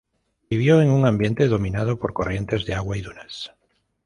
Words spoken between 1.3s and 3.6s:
dominado por corrientes de agua y dunas.